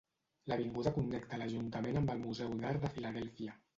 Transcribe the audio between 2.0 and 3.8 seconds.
amb el Museu d'Art de Filadèlfia.